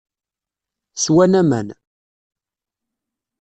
Swan 1.03 1.33
aman. 1.41 1.67